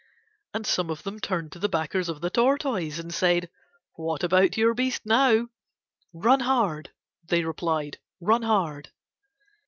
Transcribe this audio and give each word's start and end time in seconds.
And 0.55 0.65
some 0.65 0.89
of 0.89 1.03
them 1.03 1.19
turned 1.19 1.51
to 1.51 1.59
the 1.59 1.69
backers 1.69 2.09
of 2.09 2.21
the 2.21 2.31
Tortoise 2.31 2.97
and 2.97 3.13
said: 3.13 3.51
"What 3.93 4.23
about 4.23 4.57
your 4.57 4.73
beast 4.73 5.03
now?" 5.05 5.49
"Run 6.11 6.39
hard," 6.39 6.89
they 7.23 7.43
replied. 7.43 7.99
"Run 8.19 8.41
hard." 8.41 8.89